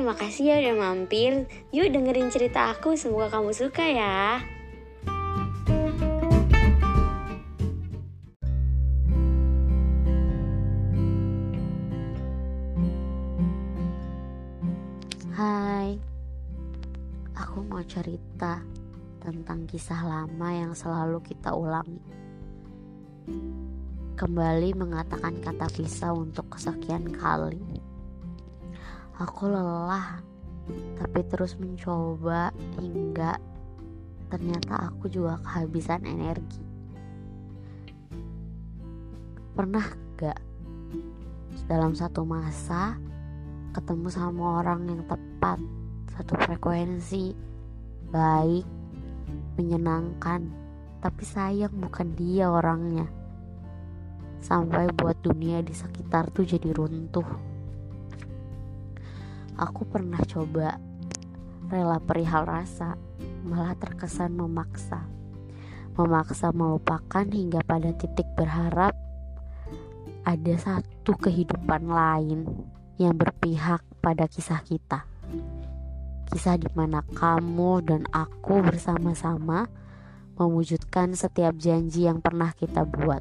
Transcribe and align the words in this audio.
Hai, 0.00 0.08
makasih 0.08 0.48
ya 0.48 0.56
udah 0.64 0.76
mampir. 0.80 1.44
Yuk 1.76 1.92
dengerin 1.92 2.32
cerita 2.32 2.72
aku, 2.72 2.96
semoga 2.96 3.36
kamu 3.36 3.52
suka 3.52 3.84
ya. 3.84 4.40
Hai, 15.36 16.00
aku 17.36 17.60
mau 17.68 17.84
cerita 17.84 18.64
tentang 19.20 19.68
kisah 19.68 20.00
lama 20.00 20.48
yang 20.48 20.72
selalu 20.72 21.20
kita 21.28 21.52
ulangi. 21.52 22.00
Kembali 24.16 24.72
mengatakan 24.80 25.44
kata 25.44 25.68
pisah 25.68 26.16
untuk 26.16 26.48
kesekian 26.56 27.04
kali. 27.20 27.89
Aku 29.20 29.52
lelah, 29.52 30.24
tapi 30.96 31.20
terus 31.28 31.52
mencoba 31.60 32.56
hingga 32.80 33.36
ternyata 34.32 34.88
aku 34.88 35.12
juga 35.12 35.36
kehabisan 35.44 36.08
energi. 36.08 36.64
Pernah 39.52 39.84
gak 40.16 40.40
dalam 41.68 41.92
satu 41.92 42.24
masa 42.24 42.96
ketemu 43.76 44.08
sama 44.08 44.64
orang 44.64 44.88
yang 44.88 45.04
tepat, 45.04 45.60
satu 46.16 46.40
frekuensi, 46.40 47.36
baik, 48.08 48.64
menyenangkan, 49.60 50.48
tapi 51.04 51.28
sayang 51.28 51.76
bukan 51.76 52.16
dia 52.16 52.48
orangnya. 52.48 53.04
Sampai 54.40 54.88
buat 54.96 55.20
dunia 55.20 55.60
di 55.60 55.76
sekitar 55.76 56.32
tuh 56.32 56.48
jadi 56.48 56.72
runtuh 56.72 57.49
aku 59.60 59.84
pernah 59.84 60.24
coba 60.24 60.80
rela 61.68 62.00
perihal 62.00 62.48
rasa, 62.48 62.96
malah 63.44 63.76
terkesan 63.76 64.32
memaksa. 64.32 65.04
Memaksa 66.00 66.48
melupakan 66.56 67.28
hingga 67.28 67.60
pada 67.60 67.92
titik 67.92 68.24
berharap 68.34 68.96
ada 70.24 70.54
satu 70.56 71.12
kehidupan 71.12 71.92
lain 71.92 72.48
yang 72.96 73.12
berpihak 73.12 73.84
pada 74.00 74.24
kisah 74.24 74.64
kita. 74.64 75.04
Kisah 76.32 76.56
di 76.56 76.70
mana 76.72 77.04
kamu 77.04 77.84
dan 77.84 78.02
aku 78.16 78.64
bersama-sama 78.64 79.68
mewujudkan 80.40 81.12
setiap 81.12 81.52
janji 81.60 82.08
yang 82.08 82.24
pernah 82.24 82.56
kita 82.56 82.88
buat. 82.88 83.20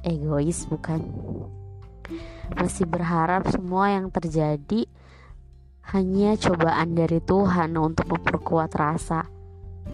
Egois 0.00 0.64
bukan? 0.70 1.02
Masih 2.56 2.88
berharap 2.88 3.44
semua 3.52 3.92
yang 3.92 4.08
terjadi 4.08 4.88
hanya 5.88 6.36
cobaan 6.36 6.92
dari 6.92 7.16
Tuhan 7.24 7.72
untuk 7.80 8.12
memperkuat 8.12 8.76
rasa, 8.76 9.24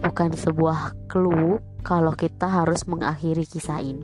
bukan 0.03 0.35
sebuah 0.35 1.07
clue 1.07 1.63
kalau 1.87 2.11
kita 2.11 2.51
harus 2.51 2.83
mengakhiri 2.83 3.47
kisah 3.47 3.79
ini. 3.79 4.03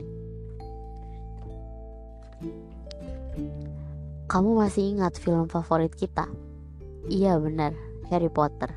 Kamu 4.24 4.56
masih 4.56 4.96
ingat 4.96 5.20
film 5.20 5.52
favorit 5.52 5.92
kita? 5.92 6.24
Iya 7.12 7.36
benar, 7.36 7.76
Harry 8.08 8.32
Potter. 8.32 8.72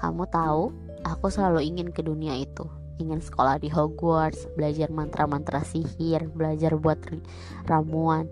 Kamu 0.00 0.24
tahu, 0.32 0.72
aku 1.04 1.28
selalu 1.28 1.68
ingin 1.68 1.92
ke 1.92 2.00
dunia 2.00 2.32
itu. 2.32 2.64
Ingin 2.96 3.20
sekolah 3.20 3.60
di 3.60 3.68
Hogwarts, 3.68 4.48
belajar 4.56 4.88
mantra-mantra 4.88 5.60
sihir, 5.68 6.32
belajar 6.32 6.80
buat 6.80 6.96
ramuan. 7.68 8.24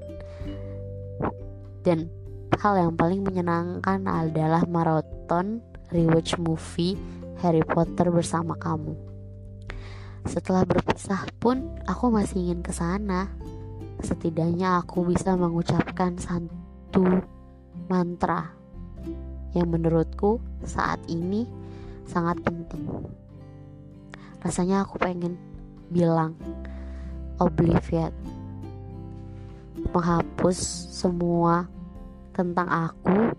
Dan 1.85 2.09
hal 2.57 2.75
yang 2.81 2.93
paling 2.97 3.21
menyenangkan 3.21 4.09
adalah 4.09 4.65
maraton 4.65 5.61
rewatch 5.93 6.41
movie 6.41 6.97
Harry 7.45 7.61
Potter 7.61 8.09
bersama 8.09 8.57
kamu. 8.57 8.97
Setelah 10.27 10.65
berpisah 10.65 11.29
pun 11.39 11.77
aku 11.87 12.11
masih 12.11 12.49
ingin 12.49 12.61
ke 12.65 12.73
sana. 12.73 13.29
Setidaknya 14.01 14.81
aku 14.81 15.07
bisa 15.07 15.37
mengucapkan 15.37 16.17
satu 16.17 17.23
mantra 17.87 18.51
yang 19.53 19.69
menurutku 19.71 20.41
saat 20.65 21.01
ini 21.07 21.47
sangat 22.09 22.41
penting. 22.43 22.89
Rasanya 24.41 24.85
aku 24.85 24.97
pengen 25.01 25.37
bilang 25.93 26.35
obliviate 27.39 28.17
menghapus 29.93 30.59
semua 30.91 31.69
tentang 32.37 32.69
aku 32.69 33.33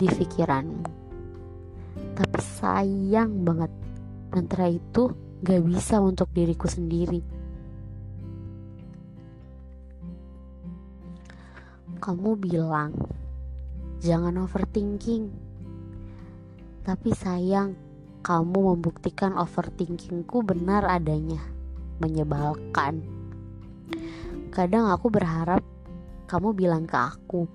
di 0.00 0.08
pikiranmu. 0.08 0.88
Tapi 2.16 2.40
sayang 2.40 3.44
banget, 3.44 3.68
mantra 4.32 4.64
itu 4.72 5.12
gak 5.44 5.60
bisa 5.60 6.00
untuk 6.00 6.32
diriku 6.32 6.64
sendiri. 6.64 7.20
Kamu 12.00 12.40
bilang, 12.40 12.96
jangan 14.00 14.40
overthinking. 14.40 15.28
Tapi 16.80 17.12
sayang, 17.12 17.76
kamu 18.24 18.72
membuktikan 18.72 19.36
overthinkingku 19.36 20.40
benar 20.40 20.88
adanya. 20.88 21.44
Menyebalkan. 22.00 23.04
Kadang 24.48 24.88
aku 24.88 25.12
berharap 25.12 25.60
kamu 26.30 26.54
bilang 26.54 26.86
ke 26.86 26.94
aku, 26.94 27.50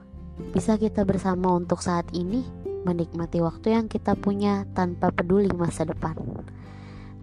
bisa 0.52 0.76
kita 0.76 1.08
bersama 1.08 1.56
untuk 1.56 1.80
saat 1.80 2.12
ini 2.12 2.44
menikmati 2.84 3.40
waktu 3.40 3.72
yang 3.72 3.88
kita 3.88 4.20
punya 4.20 4.68
tanpa 4.76 5.16
peduli 5.16 5.48
masa 5.56 5.88
depan. 5.88 6.20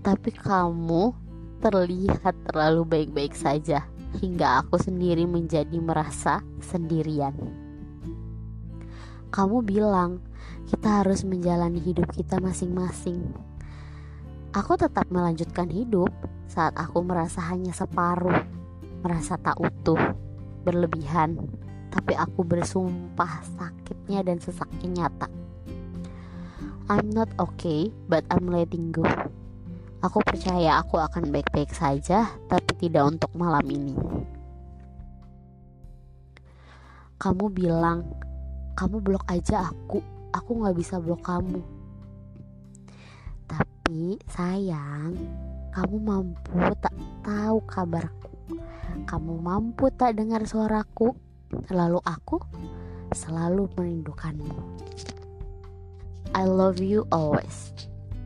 Tapi 0.01 0.33
kamu 0.33 1.13
terlihat 1.61 2.49
terlalu 2.49 2.89
baik-baik 2.89 3.37
saja 3.37 3.85
hingga 4.17 4.65
aku 4.65 4.81
sendiri 4.81 5.29
menjadi 5.29 5.77
merasa 5.77 6.41
sendirian. 6.65 7.37
Kamu 9.29 9.61
bilang 9.61 10.25
kita 10.73 11.05
harus 11.05 11.21
menjalani 11.21 11.85
hidup 11.85 12.09
kita 12.17 12.41
masing-masing. 12.41 13.29
Aku 14.57 14.81
tetap 14.81 15.05
melanjutkan 15.13 15.69
hidup 15.69 16.09
saat 16.49 16.73
aku 16.81 17.05
merasa 17.05 17.45
hanya 17.45 17.77
separuh, 17.77 18.41
merasa 19.05 19.37
tak 19.37 19.61
utuh 19.61 20.32
berlebihan, 20.63 21.37
tapi 21.93 22.17
aku 22.17 22.47
bersumpah 22.47 23.45
sakitnya 23.59 24.25
dan 24.25 24.39
sesaknya 24.41 24.89
nyata. 24.89 25.29
I'm 26.91 27.13
not 27.13 27.31
okay, 27.39 27.93
but 28.09 28.27
I'm 28.33 28.49
letting 28.49 28.91
go. 28.91 29.07
Aku 30.03 30.19
percaya 30.27 30.83
aku 30.83 30.99
akan 30.99 31.31
baik-baik 31.31 31.71
saja, 31.71 32.27
tapi 32.51 32.75
tidak 32.75 33.07
untuk 33.07 33.31
malam 33.39 33.63
ini. 33.71 33.95
Kamu 37.23 37.55
bilang, 37.55 38.03
kamu 38.75 38.99
blok 38.99 39.23
aja 39.31 39.71
aku, 39.71 40.03
aku 40.35 40.51
gak 40.67 40.75
bisa 40.75 40.99
blok 40.99 41.23
kamu. 41.23 41.63
Tapi 43.47 44.19
sayang, 44.27 45.15
kamu 45.71 45.97
mampu 46.03 46.59
tak 46.83 46.99
tahu 47.23 47.63
kabarku 47.71 48.22
kamu 49.09 49.41
mampu 49.41 49.93
tak 49.95 50.17
dengar 50.17 50.45
suaraku, 50.45 51.17
lalu 51.69 52.01
aku 52.05 52.41
selalu 53.13 53.69
merindukanmu. 53.77 54.57
I 56.33 56.49
love 56.49 56.81
you 56.81 57.05
always. 57.13 57.73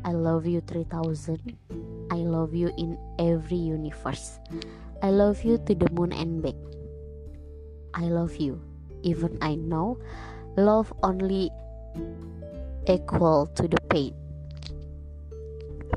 I 0.06 0.15
love 0.15 0.47
you 0.47 0.62
3000. 0.62 1.43
I 2.15 2.22
love 2.22 2.55
you 2.55 2.71
in 2.78 2.94
every 3.19 3.59
universe. 3.59 4.38
I 5.02 5.11
love 5.11 5.43
you 5.43 5.58
to 5.67 5.75
the 5.75 5.91
moon 5.91 6.14
and 6.14 6.38
back. 6.38 6.55
I 7.99 8.06
love 8.06 8.38
you. 8.38 8.62
Even 9.02 9.35
I 9.43 9.58
know 9.58 9.99
love 10.55 10.94
only 11.02 11.50
equal 12.87 13.50
to 13.58 13.67
the 13.67 13.82
pain. 13.91 14.14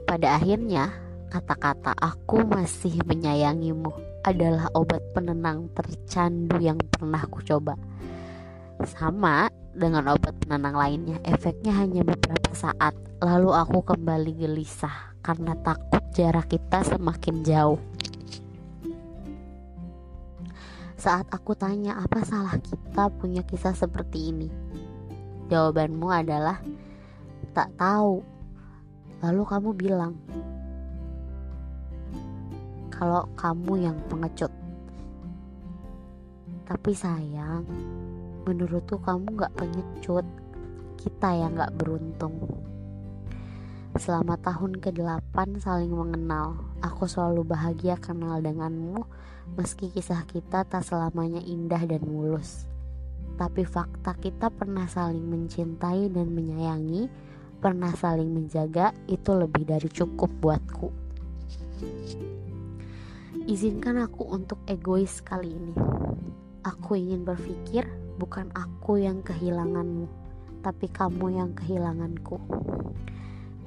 Pada 0.09 0.41
akhirnya, 0.41 0.89
kata-kata 1.29 1.94
aku 1.94 2.41
masih 2.49 2.97
menyayangimu 3.05 3.94
adalah 4.24 4.68
obat 4.75 5.00
penenang 5.16 5.71
tercandu 5.71 6.60
yang 6.60 6.80
pernah 6.92 7.24
ku 7.27 7.39
coba. 7.44 7.75
Sama 8.83 9.51
dengan 9.75 10.12
obat 10.12 10.36
penenang 10.44 10.75
lainnya, 10.75 11.18
efeknya 11.24 11.75
hanya 11.75 12.04
beberapa 12.04 12.51
saat, 12.56 12.95
lalu 13.24 13.51
aku 13.56 13.83
kembali 13.83 14.36
gelisah 14.36 15.16
karena 15.24 15.56
takut 15.63 16.04
jarak 16.16 16.51
kita 16.51 16.83
semakin 16.83 17.44
jauh. 17.44 17.80
Saat 21.00 21.31
aku 21.31 21.56
tanya 21.56 21.95
apa 21.95 22.27
salah 22.27 22.60
kita 22.60 23.07
punya 23.16 23.39
kisah 23.48 23.71
seperti 23.71 24.36
ini, 24.36 24.51
jawabanmu 25.48 26.12
adalah 26.12 26.60
tak 27.56 27.71
tahu. 27.80 28.19
Lalu 29.19 29.44
kamu 29.48 29.69
bilang, 29.75 30.13
kalau 32.99 33.23
kamu 33.39 33.87
yang 33.87 33.97
pengecut. 34.11 34.51
Tapi 36.67 36.91
sayang, 36.91 37.63
Menurutku 38.43 38.97
kamu 38.99 39.39
gak 39.45 39.55
pengecut. 39.55 40.25
Kita 40.99 41.31
yang 41.37 41.55
gak 41.55 41.79
beruntung. 41.79 42.35
Selama 43.95 44.35
tahun 44.41 44.83
ke-8 44.83 45.63
saling 45.63 45.93
mengenal. 45.95 46.59
Aku 46.83 47.05
selalu 47.05 47.43
bahagia 47.43 47.99
kenal 47.99 48.39
denganmu 48.39 49.03
Meski 49.59 49.91
kisah 49.91 50.23
kita 50.23 50.63
tak 50.63 50.81
selamanya 50.87 51.43
indah 51.43 51.83
dan 51.83 52.01
mulus. 52.07 52.65
Tapi 53.35 53.67
fakta 53.67 54.15
kita 54.15 54.47
pernah 54.47 54.87
saling 54.87 55.23
mencintai 55.23 56.11
dan 56.11 56.27
menyayangi 56.31 57.07
Pernah 57.59 57.91
saling 57.95 58.31
menjaga 58.31 58.91
Itu 59.07 59.35
lebih 59.35 59.63
dari 59.63 59.87
cukup 59.87 60.27
buatku 60.43 60.89
Izinkan 63.49 63.97
aku 63.97 64.29
untuk 64.29 64.61
egois 64.69 65.25
kali 65.25 65.49
ini 65.49 65.73
Aku 66.61 66.93
ingin 66.93 67.25
berpikir 67.25 67.81
bukan 68.21 68.53
aku 68.53 69.01
yang 69.01 69.25
kehilanganmu 69.25 70.05
Tapi 70.61 70.85
kamu 70.93 71.33
yang 71.33 71.57
kehilanganku 71.57 72.37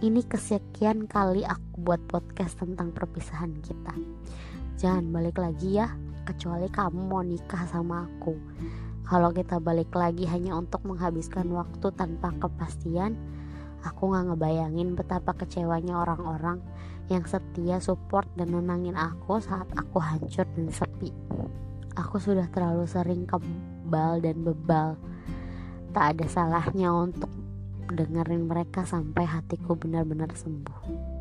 ini 0.02 0.26
kesekian 0.26 1.06
kali 1.06 1.46
aku 1.46 1.78
buat 1.78 2.02
podcast 2.10 2.58
tentang 2.58 2.90
perpisahan 2.90 3.54
kita. 3.62 3.94
Jangan 4.74 5.14
balik 5.14 5.38
lagi 5.38 5.78
ya, 5.78 5.94
kecuali 6.26 6.66
kamu 6.66 7.06
mau 7.06 7.22
nikah 7.22 7.70
sama 7.70 8.10
aku. 8.10 8.34
Kalau 9.06 9.30
kita 9.30 9.62
balik 9.62 9.94
lagi 9.94 10.26
hanya 10.26 10.58
untuk 10.58 10.82
menghabiskan 10.90 11.46
waktu 11.54 11.94
tanpa 11.94 12.34
kepastian, 12.34 13.14
aku 13.82 14.14
gak 14.14 14.30
ngebayangin 14.30 14.94
betapa 14.94 15.34
kecewanya 15.34 16.00
orang-orang 16.00 16.62
yang 17.10 17.26
setia 17.26 17.82
support 17.82 18.24
dan 18.38 18.54
nenangin 18.54 18.94
aku 18.94 19.42
saat 19.42 19.66
aku 19.74 19.98
hancur 19.98 20.46
dan 20.56 20.70
sepi. 20.70 21.10
Aku 21.98 22.16
sudah 22.16 22.48
terlalu 22.48 22.88
sering 22.88 23.28
kebal 23.28 24.22
dan 24.24 24.40
bebal. 24.40 24.96
Tak 25.92 26.16
ada 26.16 26.26
salahnya 26.30 26.88
untuk 26.94 27.28
dengerin 27.92 28.48
mereka 28.48 28.88
sampai 28.88 29.28
hatiku 29.28 29.76
benar-benar 29.76 30.32
sembuh. 30.32 31.11